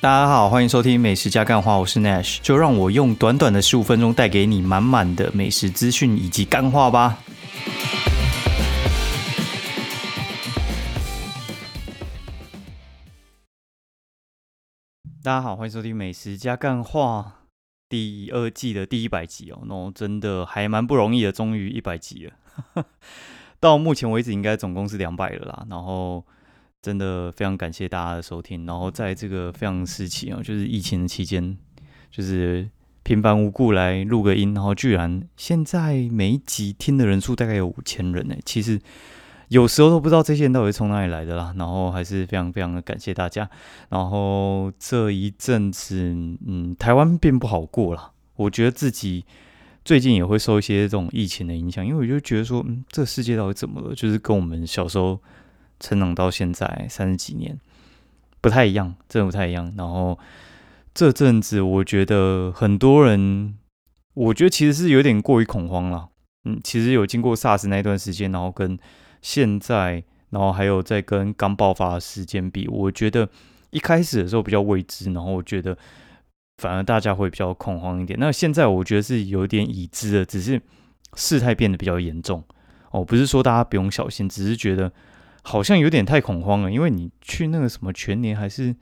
[0.00, 7.18] 大家好，欢迎收听美食加干话，我是 Nash，就让我用短短的十五分钟带给你满满的美食资讯以及干话吧。
[15.20, 17.40] 大家好，欢迎收听美食加干话
[17.88, 22.84] 第二季的第一百集哦，那真的还蛮不容易的，终于一百集了。
[23.58, 26.24] 到目前为止，应该总共是两百了啦，然后。
[26.80, 31.56] 真的非常感谢大家的收听，然后在这个非常时期啊，就是疫情的期间，
[32.08, 32.68] 就是
[33.02, 38.36] 平凡无故来录个音，然后居然现在每一集听的人数大概有五千人呢。
[38.44, 38.80] 其实
[39.48, 43.50] 有时候都不知道这些人到底从哪里来的啦，然后还是非常非常的感谢大家。
[43.88, 45.96] 然后这一阵子，
[46.46, 49.24] 嗯，台湾并不好过了，我觉得自己
[49.84, 53.94] 最近也会受一些这种疫情的影响，因为我就觉得说，嗯，这个世界到底怎么了？
[53.96, 55.20] 就是跟我们小时候。
[55.80, 57.58] 成长到现在三十几年，
[58.40, 59.72] 不太一样，真的不太一样。
[59.76, 60.18] 然后
[60.92, 63.56] 这阵子，我觉得很多人，
[64.14, 66.08] 我觉得其实是有点过于恐慌了。
[66.44, 68.78] 嗯，其实有经过 SARS 那段时间，然后跟
[69.22, 73.28] 现在，然后还有在跟刚爆发的时间比，我觉得
[73.70, 75.76] 一开始的时候比较未知，然后我觉得
[76.58, 78.18] 反而大家会比较恐慌一点。
[78.18, 80.60] 那现在我觉得是有点已知的，只是
[81.14, 82.42] 事态变得比较严重。
[82.90, 84.92] 哦，不是说大家不用小心，只是觉得。
[85.48, 88.76] 好像有点太恐慌了，因为你去那个什么全年还是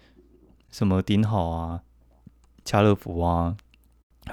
[0.68, 1.82] 什么顶好啊、
[2.64, 3.56] 家乐福啊，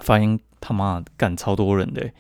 [0.01, 2.11] 发现他妈干超多人的，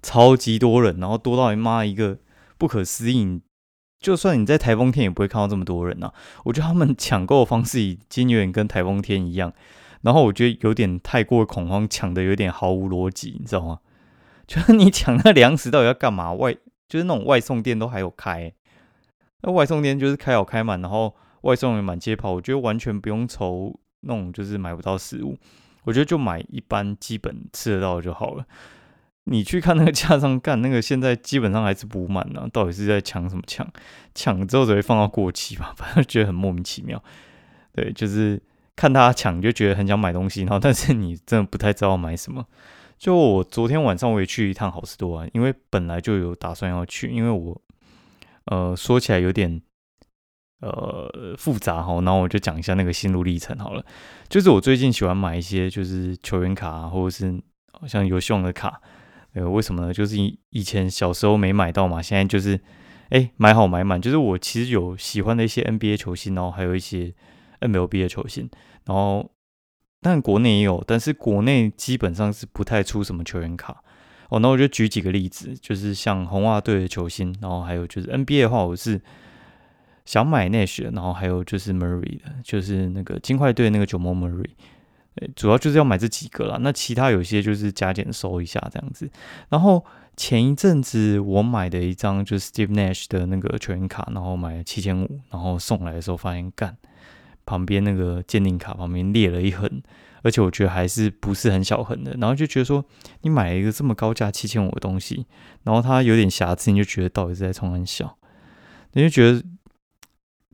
[0.00, 2.18] 超级多人，然后多到你妈一个
[2.56, 3.40] 不可思议。
[3.98, 6.12] 就算你在台风天也不会看到这么多人呐。
[6.44, 9.52] 我觉得他们抢购的方式已经有点跟台风天一样，
[10.02, 13.80] 然后我觉得有点太过恐慌，抢的有点毫无逻辑，你知道吗？
[14.46, 16.32] 就是你抢那粮食到底要干嘛？
[16.32, 16.54] 外
[16.88, 18.52] 就是那种外送店都还有开。
[19.42, 25.38] 那外送店就是开好开满，然后外送也满街跑，我觉得完全不用愁那种就是买不到食物，
[25.84, 28.44] 我觉得就买一般基本吃得到就好了。
[29.30, 33.64] 你去看那个架上干那个，现在基本上还是补满了，到底是在抢什么抢？
[34.14, 35.72] 抢之后只会放到过期吧？
[35.76, 37.00] 反正觉得很莫名其妙。
[37.72, 38.42] 对，就是
[38.74, 42.44] 看他抢就觉得很想买东西，然后但是你真的不太知道买什么。
[42.98, 47.62] 就我昨天晚上我也去一趟好事多啊，因为本来就有打算要去，因为我。
[48.50, 49.60] 呃，说起来有点
[50.60, 53.84] 呃复杂哈，然后我就讲一下那个心路历程好了。
[54.28, 57.42] 就是我最近喜欢买一些就是球员卡啊或者是
[57.86, 58.80] 像游戏王的卡，
[59.34, 59.92] 呃，为什么呢？
[59.92, 62.58] 就是以以前小时候没买到嘛，现在就是
[63.10, 64.00] 哎买好买满。
[64.00, 67.14] 就是我其实有喜欢的一些 NBA 球星，然后还有一些
[67.60, 68.48] MLB 的球星，
[68.86, 69.30] 然后
[70.00, 73.82] 但国内也有，但是国内基本上是不太出什么球员卡。
[74.28, 79.00] 哦，那我就举几个例子，就是像红袜队的球星，然后还有就是 NBA 的话，我是
[80.04, 84.50] 想买 Nash，然后还有就是 Murray 的，就是那个金块队那个九毛 Murray，
[85.34, 86.58] 主要就是要买这几个啦。
[86.60, 89.10] 那其他有些就是加减收一下这样子。
[89.48, 89.82] 然后
[90.16, 96.76] 前一阵子我买的一张就是 Steve Nash 的那个球员卡，然后买了七千五，然后送来的时候发现干
[97.46, 99.82] 旁边那个鉴定卡旁边裂了一痕。
[100.22, 102.84] 而且我觉得还是不是很小痕的，然后就觉得说
[103.22, 105.26] 你买了一个这么高价七千五的东西，
[105.62, 108.18] 然后它有点瑕疵，你就觉得到底是在冲很小，
[108.92, 109.42] 你就觉得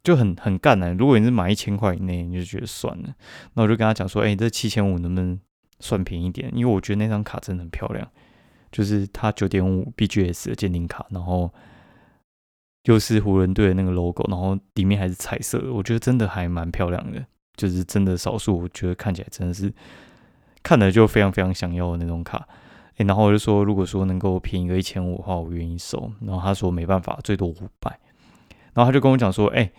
[0.02, 0.94] 就很很干呢。
[0.98, 3.14] 如果你是买一千块以内，你就觉得算了。
[3.54, 5.41] 那我就跟他讲说，哎，这七千五能不能
[5.81, 6.50] 算便宜点？
[6.54, 8.06] 因为我觉得那张卡真的很漂亮，
[8.70, 11.52] 就是它九点五 BGS 的鉴定卡，然后
[12.84, 17.25] 又是湖人队的那个 logo，然后里面还是彩色的，我觉得真的还蛮漂亮的。
[17.56, 19.72] 就是真的少数，我觉得看起来真的是
[20.62, 22.48] 看了就非常非常想要的那种卡。
[22.97, 26.12] 诶，然后我就说，如果说能够便宜个一千五的话，我愿意收。
[26.20, 27.98] 然后他说没办法，最多五百。
[28.72, 29.70] 然后他就跟我讲说，哎，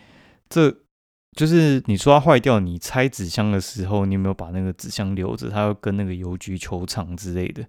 [0.49, 0.73] 这
[1.33, 5.49] 就是你说它坏掉，你拆纸箱的时候，你有没有把那个纸箱留着？
[5.49, 7.65] 他要跟那个邮局求偿之类的。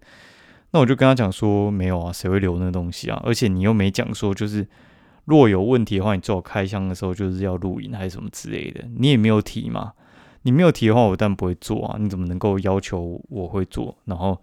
[0.71, 3.21] 那我就跟他讲说，没有啊，谁会留那东西啊？
[3.25, 4.67] 而且你又没讲说，就是。
[5.27, 9.93] 若有问题的话，你最好开箱的时候就是要录影还是什么之类的，你也没有提嘛？
[10.43, 11.97] 你没有提的话，我当然不会做啊！
[11.99, 13.99] 你怎么能够要求我会做？
[14.05, 14.41] 然后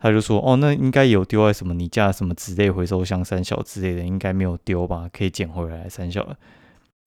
[0.00, 5.08] 他就说：“哦，那应该有丢在什么你家什么纸类回收箱三小之类的，应该没有丢吧？
[5.12, 6.26] 可以捡回来三小。”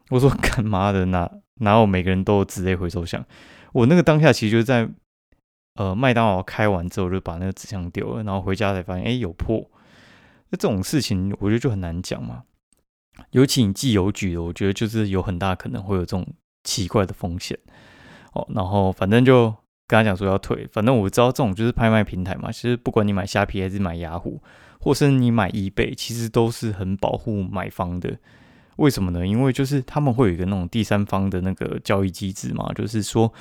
[0.10, 1.04] 我说：“干嘛的？
[1.08, 3.26] 哪哪有每个人都有纸类回收箱？
[3.74, 4.88] 我那个当下其实就是在
[5.76, 9.70] 呃麦当劳开完之后就把那个纸箱丢了，然后回家才发现哎有破。
[10.52, 12.44] 那这种事情我觉得就很难讲嘛。”
[13.32, 16.26] 尤其你寄邮局的，我觉得就是有很大可能会有这种
[16.64, 17.58] 奇怪的风险
[18.34, 18.48] 哦。
[18.54, 19.54] 然后反正就
[19.88, 22.52] 跟他讲说要退，反正我知道这种就是拍卖平台嘛。
[22.52, 24.42] 其实不管你买虾皮还是买雅虎，
[24.80, 28.18] 或是你买 eBay，其实都是很保护买方的。
[28.78, 29.26] 为什么呢？
[29.26, 33.32] 因为就是他们会有一个那种第三方的那个交易机制嘛，就是说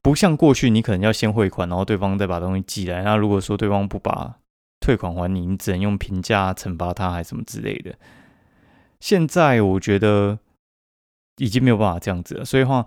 [0.00, 3.02] 不像过去你可能要先汇款，然后对方再把东西寄来。
[3.02, 4.36] 那如果说对方不把
[4.80, 7.94] 退款还你，你只能用评价惩罚他，还什么之类的。
[9.06, 10.36] 现在我觉得
[11.36, 12.84] 已经没有办法这样子了，所以话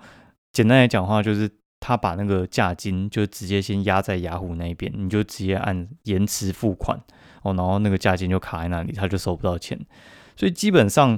[0.52, 1.50] 简单来讲的话，就是
[1.80, 7.00] 他把那个价金就直接先压在雅虎那边，你就直接按延迟付款
[7.44, 9.80] 哦，然后那个价金就卡在那里，他就收不到钱。
[10.36, 11.18] 所以基本上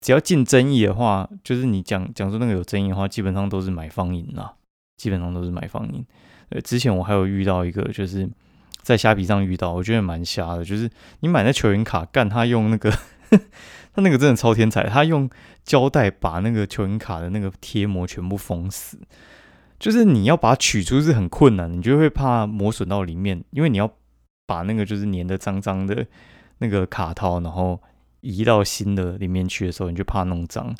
[0.00, 4.54] 只要进争议的话，就是你讲讲说那个有争议的话，基本上都是买方赢啦，
[4.96, 6.02] 基本上都是买方赢。
[6.48, 8.26] 呃，之前我还有遇到一个，就是
[8.80, 10.88] 在虾皮上遇到，我觉得蛮瞎的，就是
[11.20, 12.90] 你买那球员卡，干他用那个。
[13.94, 15.28] 他那个真的超天才，他用
[15.64, 18.98] 胶带把那个球员卡的那个贴膜全部封死，
[19.78, 23.90] 就是你要把它取出是很困难，你就会怕磨损到里面，因为你要
[24.46, 26.06] 把那个就是粘的脏脏的
[26.58, 27.80] 那个卡套，然后
[28.20, 30.74] 移到新的里面去的时候，你就怕弄脏。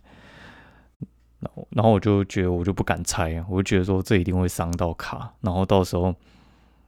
[1.40, 6.14] 然后，然后我就觉得我就不敢拆，我就觉得说这一定会伤到卡，然后到时候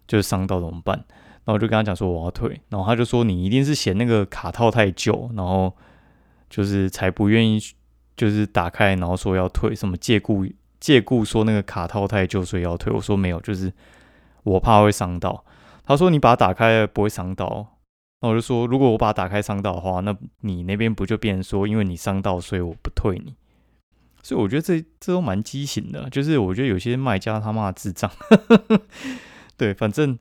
[0.06, 1.04] 就是伤到怎么办？
[1.44, 5.72] 然后我就跟他讲说我要退，然后他就说你一定是嫌那个卡套太旧，然后。
[6.50, 7.58] 就是才不愿意，
[8.16, 10.46] 就是打开，然后说要退，什么借故
[10.78, 12.92] 借故说那个卡套太旧，所以要退。
[12.92, 13.72] 我说没有，就是
[14.44, 15.44] 我怕会伤到。
[15.84, 17.78] 他说你把它打开不会伤到。
[18.20, 23.34] 那我就说如果我把它打开伤到的话，那你那边不就变成说因为你伤到，所以我不退你。
[24.22, 28.08] 所以我觉得这这都蛮畸形的，就是我觉得有些卖家他妈智障。
[29.56, 30.16] 对，反正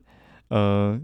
[0.48, 1.00] 呃，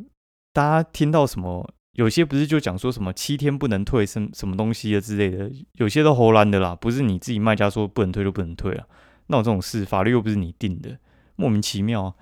[0.53, 1.73] 大家听到什么？
[1.95, 8.87] 有些不是就讲说什么七天不能退什什么东西的之类的，有些都胡乱的啦，不是你自己卖家说不能退就不能退啊。
[9.27, 10.99] 那有这种事，法律又不是你定的，
[11.37, 12.17] 莫名其妙。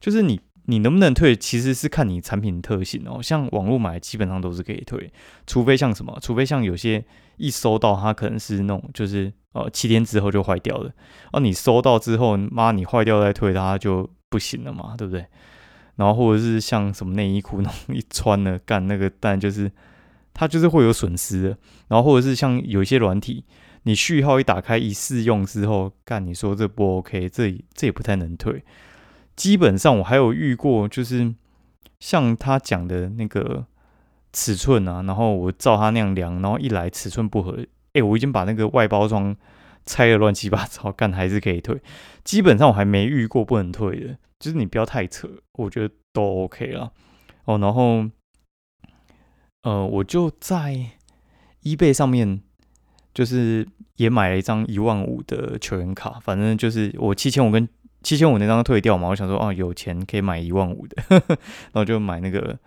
[0.00, 3.22] 就是你你能不能退，其实是看你产品特性哦。
[3.22, 5.10] 像网络买基本上都是可以退，
[5.46, 7.02] 除非像什么，除非像有些
[7.38, 10.92] 一收到它可能是那种就是呃七天之后就坏掉了，
[11.32, 15.24] 哦你收到之后妈你坏掉再退它就不行了嘛，对不对？
[15.96, 19.70] 然后或者是像什么内衣裤那种一穿了干那个蛋，就是
[20.32, 21.58] 它就是会有损失的。
[21.88, 23.44] 然后或者是像有一些软体，
[23.84, 28.64] 你序号一打开一试用之后，干你说这不 OK，这这也不太能退。
[29.36, 31.34] 基本上我还有遇过，就是
[32.00, 33.66] 像他讲的那个
[34.32, 37.58] 尺寸啊，然后我照他那样量，然后一来尺寸不合，
[37.92, 39.34] 哎，我已经把那个外包装
[39.86, 41.80] 拆的乱七八糟，干还是可以退。
[42.22, 44.18] 基本上我还没遇过不能退的。
[44.40, 46.92] 就是你不要太扯，我觉得都 OK 了
[47.46, 47.56] 哦。
[47.56, 48.04] 然后，
[49.62, 50.90] 呃，我就在
[51.62, 52.42] eBay 上面，
[53.14, 53.66] 就是
[53.96, 56.20] 也买了一张一万五的球员卡。
[56.20, 57.66] 反正就是我七千五跟
[58.02, 62.58] 七千五那张退掉嘛，我想说啊，有钱可以买一万五的， 然后就买那个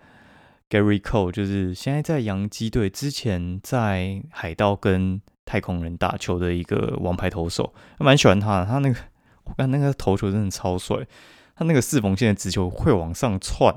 [0.69, 8.65] Gary Cole，就是现在在洋基队，之前在海盗跟太空人打球的一个王牌投手，蛮喜欢他的。
[8.67, 8.99] 他那个
[9.45, 11.07] 我看那个投球真的超帅。
[11.55, 13.75] 他那个四缝线的直球会往上窜，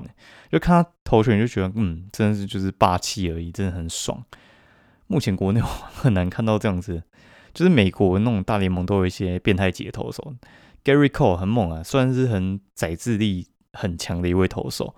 [0.51, 4.23] 就看他投球你就觉得，嗯，真的是就是霸气而已，真的很爽。
[5.07, 7.01] 目前国内很难看到这样子，
[7.55, 10.35] 就是美国那种大联盟都有一些变态级的投手
[10.83, 14.93] ，Gary Cole 很猛啊，算是很载智力很强的一位投手。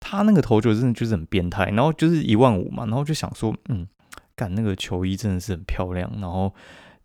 [0.00, 3.86] 他那个投球真的就是很变态，然后就是一万五嘛，然后就想说，嗯，
[4.36, 6.54] 干那个球衣真的是很漂亮，然后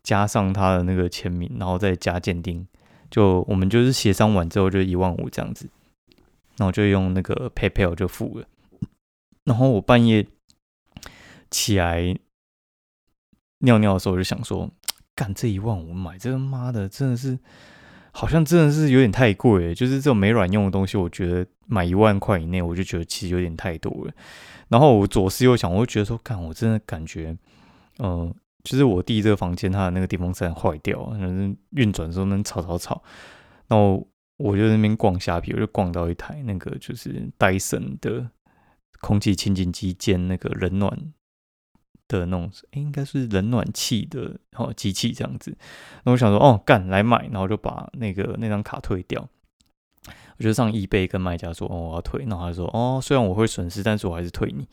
[0.03, 2.67] 加上他的那个签名，然后再加鉴定。
[3.09, 5.69] 就我们就是协商完之后就一万五这样子，
[6.57, 8.45] 然后就用那个 PayPal 就付了。
[9.43, 10.27] 然后我半夜
[11.49, 12.15] 起来
[13.59, 14.69] 尿尿的时候，我就想说，
[15.15, 17.37] 干这一万五买这个妈的真的是，
[18.11, 19.73] 好像真的是有点太贵。
[19.73, 24.13] 就是这种没卵用的东西，我觉得买一万块以内，我就觉得其实有点太多了。
[24.69, 27.37] 然后我左思右想，我就觉得说，干我真的感觉，
[27.99, 28.33] 嗯。
[28.63, 33.01] 就是我弟这个房间，他的那个电风扇坏掉，反运转的时候能吵吵吵。
[33.67, 38.29] 然后我就那边逛虾皮，我就逛到一台那个就是戴森的
[38.99, 40.95] 空气清净机兼那个冷暖
[42.19, 45.55] 的那种，应该是冷暖气的哦机器这样子。
[46.03, 49.27] 那我想说，哦，干来买，然后就把那个那张卡退掉。
[50.37, 52.25] 我就上易贝跟卖家说，哦，我要退。
[52.25, 54.67] 然后他说，哦，虽然我会损失，但是我还是退你。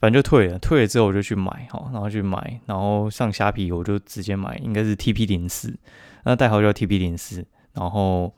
[0.00, 5.76] 反正就退了，退了之后我就去买哈，然后去买，然后上虾皮我就直接买，应该是 TP 零四，
[6.24, 8.32] 那代号叫 TP 零四，然后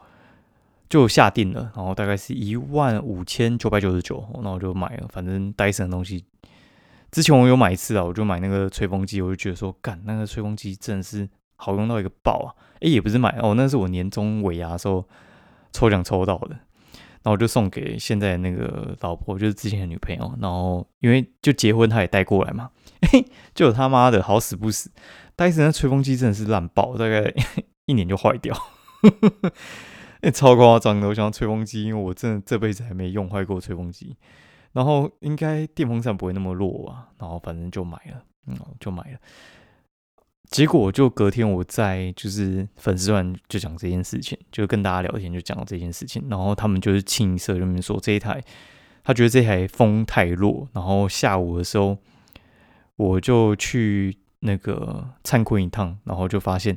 [0.89, 5.07] 就下定了，然后大概是一万五千九百九十九，那我就买了。
[5.13, 6.25] 反正戴森的东西，
[7.11, 12.49] 之前我有买一次啊，我就买那个吹风机，我就觉得说，干那个吹风机真的是好用到一个爆啊！
[12.81, 15.07] 哎，也不是买哦，那是我年终尾牙的时候
[15.73, 16.57] 抽奖抽到的。
[17.23, 20.35] 然后我就送给现在那个老婆，就是之前的女朋友。
[20.41, 22.71] 然后因为就结婚，她也带过来嘛。
[23.13, 24.91] 嘿，就他妈的好死不死，
[25.37, 27.31] 戴森那吹风机真的是烂爆，大概
[27.85, 28.57] 一年就坏掉。
[30.33, 31.09] 超夸张的！
[31.09, 34.17] 我想要吹风机，因为我真的这辈子还没用坏过吹风机。
[34.73, 39.19] 然后应该电风扇不会那么弱啊，然后反正就买了，嗯，就买了。
[40.51, 48.43] 结果就隔天我在就是粉丝团就讲这件事情，就跟大家聊天就讲到这件事情，然后他们就是清一色就说这一台
[49.05, 51.97] 他觉得这台风太弱，然后下午的时候
[52.97, 56.77] 我就去那个灿坤一趟，然后就发现，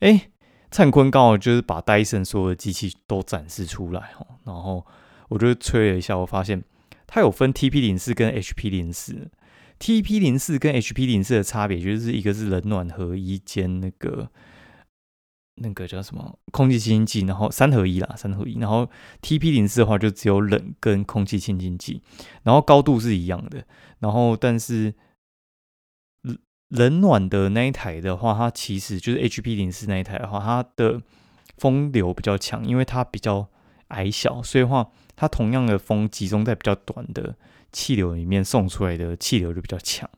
[0.00, 0.30] 哎，
[0.70, 4.84] 灿坤刚好就是把戴森所有的机器都展示出来哦，然后
[5.28, 6.62] 我就吹了一下，我发现。
[7.14, 9.30] 它有分 TP 零四跟 HP 零四
[9.78, 14.28] ，TP 零四跟 HP 零四的差别就是一个是冷暖合一兼那个
[15.62, 18.58] 那个叫什么空气清新剂，然后三合一啦，三合一。
[18.58, 18.90] 然后
[19.22, 22.02] TP 零四的话就只有冷跟空气清新剂，
[22.42, 23.64] 然后高度是一样的。
[24.00, 24.92] 然后但是
[26.70, 31.00] 冷暖的那一台的话，它其实就是 HP 零四那一台的话，它的
[31.58, 33.48] 风流比较强，因为它比较
[33.90, 34.90] 矮小，所以话。
[35.16, 37.34] 它同样的风集中在比较短的
[37.72, 40.08] 气流里面，送出来的气流就比较强。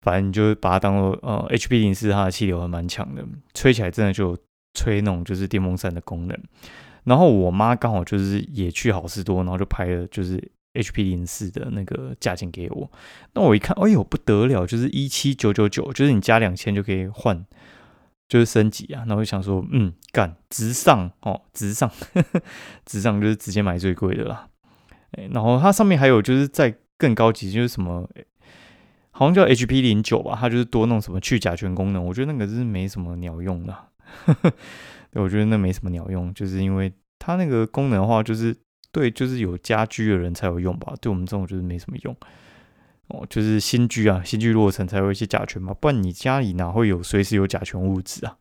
[0.00, 4.36] 反正你就把它当做呃，H P 零四它的气流还蛮强的，吹起来真的就
[4.74, 6.38] 吹那种就是电风扇的功能。
[7.04, 10.36] 然后我妈刚好就是也去好事多，然后就拍了就是
[10.74, 12.90] H P 零四的那个价钱给我。
[13.32, 17.44] 那我一看，哎呦不得了，就是一七九九九，就是你加两千就可以换。
[18.28, 21.90] 就是升级啊，然后就想说，嗯，干直上哦，直上，
[22.84, 24.48] 直上就是直接买最贵的啦。
[25.12, 28.06] 哎，然后它上面还有就是在更高级，就是什么，
[29.10, 32.04] 好像叫 HP 零九吧，它就是多弄什么去甲醛功能。
[32.04, 33.74] 我觉得那个是没什么鸟用的，
[35.14, 38.54] 我觉得那没什么鸟用，就是因为它那个功能的话，就是
[38.92, 42.14] 对，就是有家居的人才有用吧，对我们这种就是没什么用。
[43.08, 48.36] 哦，就是新居啊，新居落成才会一些甲醛嘛，不然你家里哪会有随时有甲醛物质啊？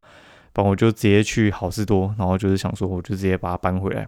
[0.51, 4.01] 不然我就直接去好事多，然后就是想说，我就直接把它搬回来。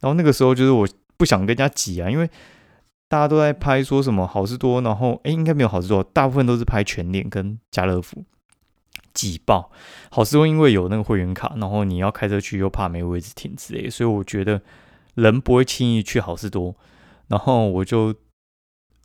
[0.00, 2.28] 然后那个时候就是我不想跟人家挤啊，因为
[3.06, 8.24] 大家都在拍说什么好事多，然后哎，应该没有好事多，大部分都是拍全联跟家乐福，
[9.14, 9.70] 挤爆。
[10.10, 14.60] 好事多因为有那个会员卡，然后你要开车去又怕没位置停之类，所以我觉得
[15.14, 16.74] 人不会轻易去好事多，
[17.28, 18.12] 然后我就。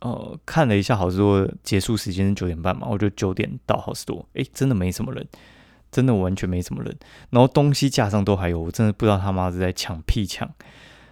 [0.00, 5.26] 呃，看了一下好事多结束时间是九点半嘛，我就九点到好事多，哎，真的没什么人，
[5.90, 6.94] 真的完全没什么人。
[7.30, 10.46] 然后东西架上都还有，我真的不知道他妈是在抢屁抢。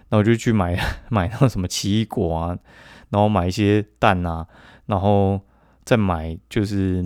[0.07, 2.57] 然后我就去买 买那什么奇异果啊，
[3.09, 4.47] 然后买一些蛋啊，
[4.85, 5.41] 然后
[5.83, 7.03] 再买就是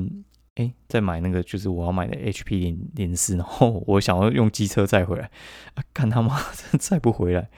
[0.55, 5.31] 哎，再买那个就是我要买的 HP 零零四，然后我想要用机车载回来，
[5.75, 7.49] 啊，看他妈真 载不回来，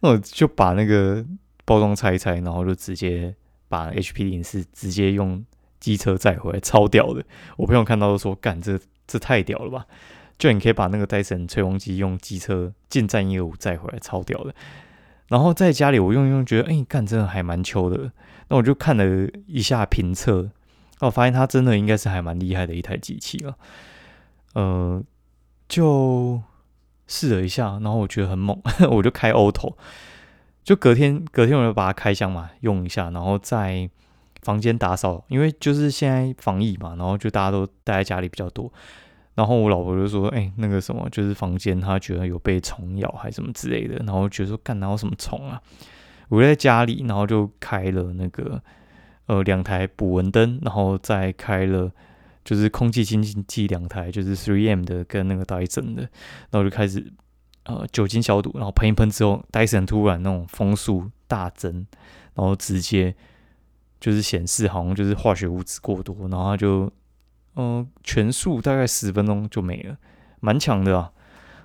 [0.00, 1.22] 那我就把那个
[1.66, 3.36] 包装拆一拆，然后就直接。
[3.70, 5.42] 把 HP 零四直接用
[5.78, 7.24] 机车载回来，超屌的！
[7.56, 9.86] 我朋友看到都说：“干，这这太屌了吧！”
[10.36, 14.54] 就你可以把那个戴森吹风机用机车进站业务载回来，超屌的。
[15.28, 18.10] 然后在家里我用一用，觉得哎，干真的还蛮秋的。
[18.48, 19.04] 那我就看了
[19.46, 20.50] 一下评测，
[20.98, 23.56] 我发现它真的应该是还蛮厉害的一台机器了。
[24.54, 25.02] 呃，
[25.68, 26.42] 就
[27.06, 28.60] 试了一下，然后我觉得很猛，
[28.90, 29.74] 我就开 Auto。
[30.70, 33.90] 就隔天，隔天我就把它开箱嘛，用一下，然后在
[34.42, 38.72] 房间打扫，因为就是现在防疫嘛，然后就大家都待在家里比较多。
[39.34, 45.60] 然后我老婆就说：“哎，那个什么，就是房间，她觉得有被虫咬还是什么之类的。”然后觉得说：“干哪有什么虫啊？”
[46.30, 48.62] 我在家里，然后就开了那个
[49.26, 51.90] 呃两台捕蚊灯，然后再开了
[52.44, 56.02] 就是空气清新剂两台，就是 Three M 的跟那个 Dyson 的，
[56.52, 57.12] 然后就开始。
[57.64, 61.86] 呃，酒精消毒，然后喷一喷之后，戴森突然那种风速大增，
[62.34, 63.14] 然后直接
[64.00, 66.90] 就是显示好像就是化学物质过多，然后它就
[67.56, 69.96] 嗯全速大概十分钟就没了，
[70.40, 71.12] 蛮强的啊。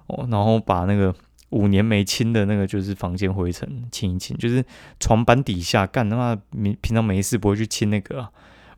[0.08, 1.16] 哦，然后把那个
[1.50, 4.64] 五年没清的那个就是房间灰尘清一清，就是
[5.00, 8.28] 床板底下干他妈平平常没事不会去清那个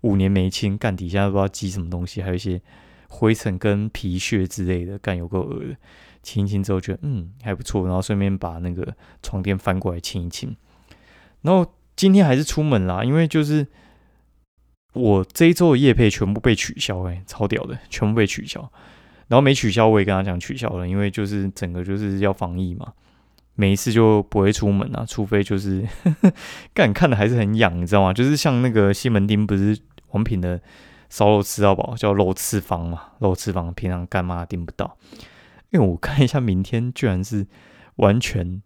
[0.02, 2.62] 五年没清干底下不知道积什么东西，还有一些
[3.10, 5.76] 灰尘跟皮屑之类的，干有够恶的。
[6.28, 8.94] 清一清之后，觉得嗯还不错，然后顺便把那个
[9.24, 10.54] 床垫翻过来清一清。
[11.42, 13.66] 然后今天还是出门啦，因为就是
[14.92, 18.70] 我这一周的夜配全部被取消，哎，超屌的，全部被取消。
[19.30, 22.92] 然后没取消，我也跟他讲取消了，因为就是整个就是要防疫嘛，
[23.56, 25.88] 每一次就不会出门啊，除非就是
[26.76, 28.14] 干看的还是很痒，你知道吗？
[28.14, 29.78] 就是像那个西门町不是
[30.12, 30.60] 王品的
[31.10, 34.98] 烧肉吃到饱，叫肉翅坊嘛，肉翅坊平常干妈订不到。
[35.72, 37.48] 因为我看一下，明天居然是
[37.98, 38.62] 完全、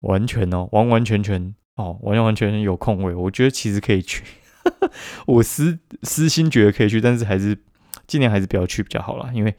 [0.00, 4.24] 完全哦，完完全全哦，完完全全有空位，我觉得其实可以去。
[5.26, 7.58] 我私私心觉得可以去，但是还是
[8.06, 9.54] 尽量还是不要去比较好啦，因为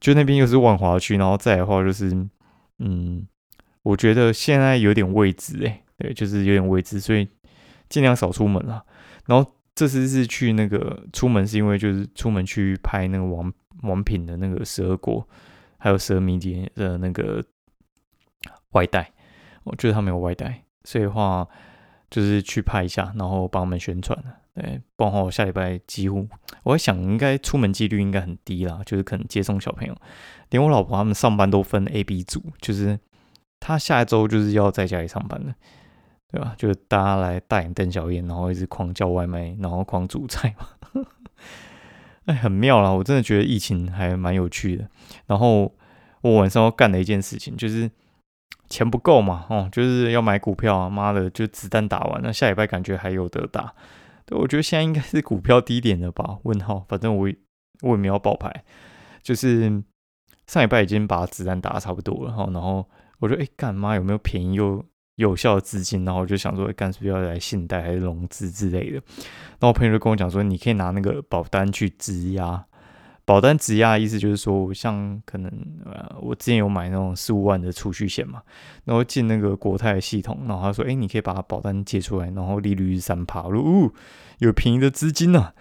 [0.00, 2.10] 就那边又是万华区，然后再的话就是，
[2.78, 3.26] 嗯，
[3.82, 7.26] 我觉得现在有点未知诶，对，就是有点未知，所以
[7.88, 8.84] 尽量少出门了。
[9.26, 13.50] 然后这次是去那个出门，是因为就是出门去拍那个王
[13.82, 15.26] 王品的那个十二国，
[15.84, 17.44] 还有十二迷迭的那个
[18.70, 19.12] 外带，
[19.64, 21.46] 我觉得他们有外带，所以的话
[22.10, 24.18] 就是去拍一下，然后帮他们宣传
[24.54, 26.26] 对，包括我下礼拜几乎，
[26.62, 29.94] 我在想应该出门几率应该很低啦，就是可能接送小朋友，
[30.48, 32.98] 连我老婆他们上班都分 A、B 组，就是
[33.60, 35.54] 他下一周就是要在家里上班了，
[36.32, 36.54] 对吧？
[36.56, 41.04] 就是大家来大眼瞪小眼，然后一直狂叫外卖，然后狂煮菜嘛，
[42.26, 42.90] 哎，很妙啦！
[42.90, 44.88] 我真的觉得疫情还蛮有趣的。
[45.26, 45.72] 然后
[46.22, 47.90] 我晚上要干的一件事情就是
[48.68, 53.74] 钱不够嘛，哦，就是要买股票啊，妈的，就子弹打完，那下礼拜感觉还有得打。
[54.24, 56.38] 对，我觉得现在应该是股票低点了吧？
[56.44, 57.28] 问号，反正我
[57.82, 58.64] 我也没有爆牌，
[59.22, 59.82] 就是
[60.46, 62.48] 上礼拜已经把子弹打的差不多了哈。
[62.52, 62.88] 然后
[63.18, 64.82] 我说，哎，干妈有没有便宜又
[65.16, 66.04] 有效的资金？
[66.04, 68.94] 然后我就想说，干脆不要来信贷还是融资之类的？
[68.94, 72.64] 然后我朋友就跟我讲说，你可以拿那个保单去质押。
[73.26, 75.50] 保单质押的意思就是说，像可能
[75.86, 78.42] 呃，我之前有买那种四五万的储蓄险嘛，
[78.84, 83.90] 然后进那个国泰的系统，然后他说，哎，你可以把保单借出来，然后利率是三趴，我说，哦，
[84.40, 85.54] 有便宜的资金呢，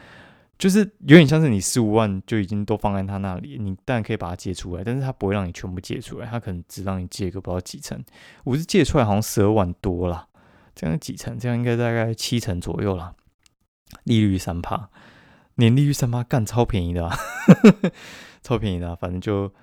[0.57, 8.03] 就是有点像是你四五万就已经都放在他那里，你当然可以把它借出来，但是他不会让你全部借出来，他可能只让你借个不知道几成，
[8.43, 10.27] 我是借出来好像十二万多啦，
[10.73, 11.37] 这样几成？
[11.37, 13.15] 这样应该大概七成左右啦，
[14.03, 14.89] 利率三趴。
[15.55, 17.07] 年利率三八干超便宜的，
[18.41, 19.53] 超便宜的，反正就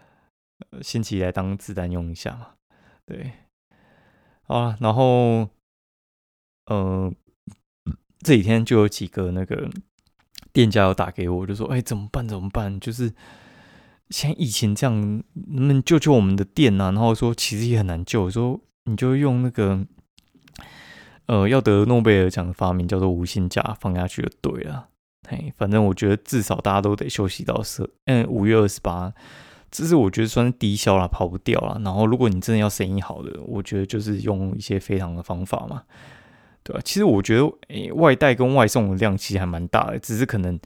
[0.82, 2.50] 先起来当子弹用一下嘛。
[3.04, 3.32] 对，
[4.42, 5.48] 好了，然后，
[6.66, 7.12] 呃，
[8.20, 9.68] 这几天就有几个那个
[10.52, 12.26] 店家有打给我，就说：“哎，怎么办？
[12.26, 12.78] 怎么办？
[12.80, 13.12] 就是
[14.10, 15.22] 现在疫情这样，能
[15.56, 19.84] 不能救救我们的店呢？”然后说：“其实也很难救，说你就用那个，
[21.26, 24.88] 呃，要得诺贝尔奖的发明叫做无薪假放下去就对了。”
[25.28, 29.12] 嘿，反正我觉得至少大家都得休息到十，嗯，五月二十八，
[29.70, 31.80] 这是我觉得算是低消了，跑不掉了。
[31.84, 35.84] 然后，如果你真的要生意好的，我觉得就是用一些非常的方法嘛，
[36.62, 36.80] 对吧？
[36.84, 40.58] 其实我觉得，诶，外带跟外送的量其实还蛮大的，只是可能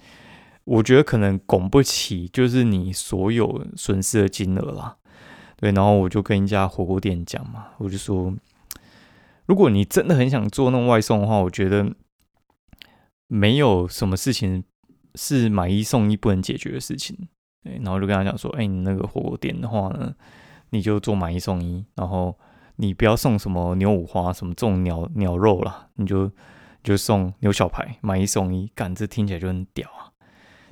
[0.64, 4.96] 我觉得可能拱不起，就是你所有损失的金额啦。
[5.57, 8.35] 对，然后我就跟一家火锅店讲嘛，我就说，
[9.46, 11.94] 如果你真的很想做那种外送的话，我觉得。
[13.26, 14.62] 没有什么事情
[15.14, 17.16] 是买一送一不能解决的事情，
[17.64, 20.14] 对，然后就跟他讲说，哎，你那个火锅店的话呢，
[20.70, 22.38] 你就做买一送一，然后
[22.76, 26.30] 你不要送什么牛五花什么这种鸟鸟肉了，你就
[26.82, 30.12] 就送牛小排买一送一，干这听起来就很屌啊！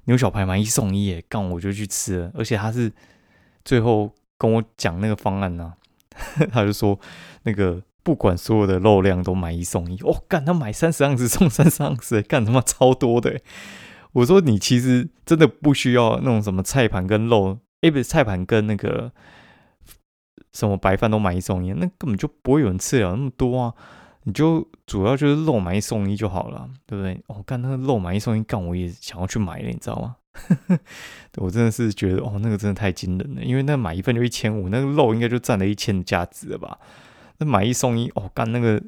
[0.05, 2.93] 牛小排买一送一，耶，干我就去吃了，而且他是
[3.65, 5.75] 最后跟我讲那个方案呢，
[6.51, 6.99] 他就说
[7.43, 7.83] 那个。
[8.05, 13.39] 不管所有的肉量都买一送一，哦，干他买三十盎司送三十盎司，干他妈超多的。
[14.11, 19.13] 我说你其实真的不需要那种什么菜盘跟肉，哎，不是菜盘跟那个
[20.53, 23.75] 什么白饭都买一送一，那根本就不会有人吃了那么多啊。
[24.25, 27.21] 你就主要就是肉买一送一就好了，对不对？
[27.27, 30.17] 哦，干那个肉买一送一，干我也想要去买了，你知道吗？
[31.39, 36.79] 我真的是觉得哦，那个真的太惊人了，因为那买一份就一千五，那个肉应该就占了一千的价值了吧。
[37.39, 38.81] 那买一送一哦，干那个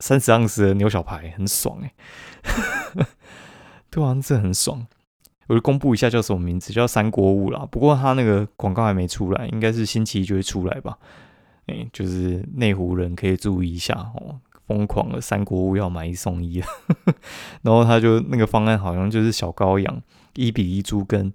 [0.00, 1.94] 三十盎司的牛小排很爽哎，
[3.88, 4.86] 对啊，这很爽。
[5.50, 7.66] 我就公布一下叫什么名字，叫三国五啦。
[7.72, 10.96] 不过他那个广告还没出来，应该是星期一就会出来吧？
[11.66, 16.66] 哎，就是内湖人可以注意一下哦，疯狂的三国五要买一送一了。
[17.62, 20.00] 然后他就那个方案好像就是小羔羊
[20.36, 21.32] 一比一猪跟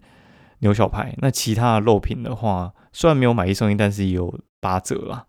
[0.59, 5.25] 牛小排，那其他的肉品的话，虽然没有买一送一，但是也有八折啦。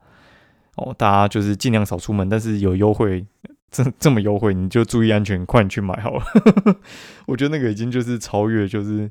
[0.76, 3.26] 哦，大家就是尽量少出门，但是有优惠，
[3.70, 6.24] 这这么优惠，你就注意安全，快点去买好了。
[7.26, 9.10] 我觉得那个已经就是超越，就是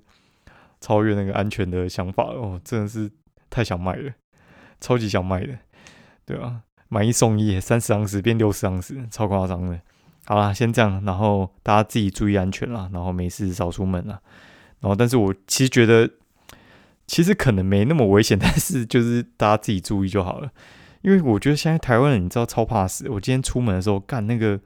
[0.82, 2.40] 超越那个安全的想法了。
[2.40, 3.12] 哦，真的是
[3.50, 4.12] 太想买了，
[4.80, 5.58] 超级想买的，
[6.26, 9.80] 对啊，买一送一，三十盎司变六十盎司，超夸张的。
[10.26, 14.20] 好啦，先这样，然后大家自己注意安全啦，然后没事少出门啦。
[14.80, 16.10] 然后，但是我其实觉得，
[17.06, 20.52] 其实可能没那么危险，但是就是大家自己注意就好了。
[21.06, 23.08] 因为我觉得现在台湾人，你知道超怕死。
[23.10, 24.60] 我今天出门的时候，干那个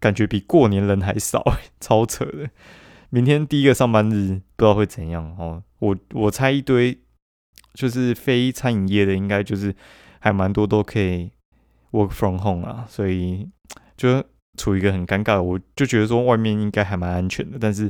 [0.00, 1.40] 感觉比过年人还少，
[1.78, 2.50] 超扯的。
[3.10, 5.62] 明天第一个上班日，不知道会怎样哦。
[5.78, 6.98] 我我猜一堆
[7.74, 9.72] 就是非餐饮业的，应该就是
[10.18, 11.30] 还蛮多都可以
[11.92, 13.48] work from home 啊，所以
[13.96, 14.20] 就
[14.56, 15.40] 处于一个很尴尬。
[15.40, 17.88] 我就觉得说外面应该还蛮安全的，但是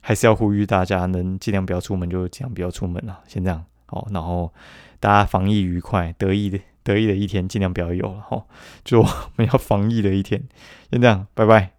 [0.00, 3.20] 还是要呼吁大家能尽量不要出门，就尽量不要出门啊。
[3.26, 4.50] 先这样，哦，然后
[4.98, 8.44] 大家防疫愉快，得意的得意的一天尽量不要有了哈，
[8.84, 10.44] 就我们要防疫的一天，
[10.92, 11.73] 先这样，拜拜。